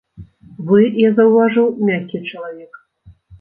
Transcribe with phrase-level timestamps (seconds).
[0.69, 2.73] Вы, я заўважыў, мяккі чалавек.